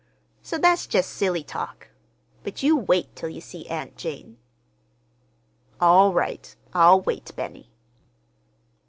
So 0.41 0.57
that's 0.57 0.87
just 0.87 1.11
silly 1.11 1.43
talk. 1.43 1.89
But 2.41 2.63
you 2.63 2.75
wait 2.75 3.15
till 3.15 3.29
you 3.29 3.39
see 3.39 3.67
Aunt 3.67 3.97
Jane." 3.97 4.39
"All 5.79 6.11
right. 6.11 6.55
I'll 6.73 7.01
wait, 7.01 7.29
Benny." 7.35 7.69